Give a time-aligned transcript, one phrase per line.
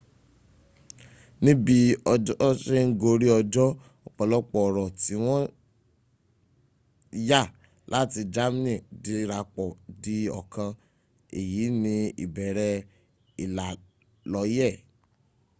[1.43, 1.77] níbí
[2.13, 3.67] ọjọ́ se ń gorí ọjọ́
[4.07, 5.43] ọ̀pọ̀lọpọ̀ ọ̀rọ̀ tí wọ́n
[7.29, 7.41] yá
[7.93, 9.69] láti germany dirapọ̀
[10.03, 10.69] di ọ̀kan.
[11.39, 11.93] èyí ni
[12.23, 12.77] ìbẹ̀rẹ̀
[13.43, 14.73] ìlàlọ́yẹ̀